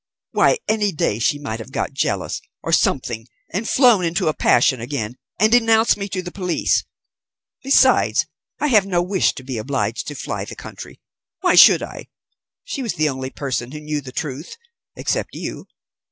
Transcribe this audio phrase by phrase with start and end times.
[0.31, 4.81] Why, any day she might have got jealous, or something, and flown into a passion
[4.81, 6.83] again, and denounced me to the police.
[7.61, 8.25] Besides,
[8.59, 10.99] I have no wish to be obliged to fly the country.
[11.41, 12.07] Why should I?
[12.63, 14.55] She was the only person who knew the truth;
[14.95, 15.67] except you.